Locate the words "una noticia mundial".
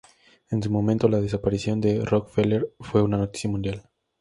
3.03-3.83